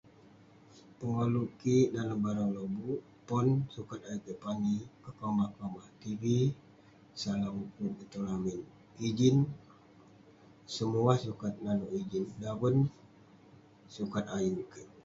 Pegoluk 0.97 1.49
kik 1.59 1.87
dalem 1.95 2.19
barang 2.25 2.51
lobuk 2.57 2.99
pon 3.27 3.47
sukat 3.75 4.01
ayuk 4.07 4.23
kek 4.25 4.39
pani 4.43 4.75
konak 5.19 5.51
konak 5.57 5.89
keh 6.01 6.15
bi 6.21 6.35
kalau 7.19 7.51
ukuk 7.63 7.91
kik 7.97 8.09
tong 8.11 8.25
lamin 8.29 8.59
ngejin 8.97 9.37
semua 10.75 11.13
sukat 11.25 11.53
nanuek 11.63 11.93
ireh 12.15 12.33
daven 12.41 12.77
sukat 13.95 14.25
ayuk 14.37 14.67
kek 14.73 14.89